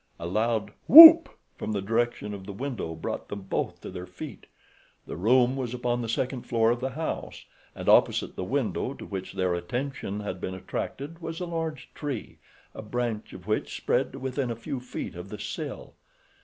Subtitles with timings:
[0.19, 1.29] A loud "Whoop!"
[1.59, 4.47] from the direction of the window brought them both to their feet.
[5.05, 9.05] The room was upon the second floor of the house, and opposite the window to
[9.05, 12.39] which their attention had been attracted was a large tree,
[12.73, 15.93] a branch of which spread to within a few feet of the sill.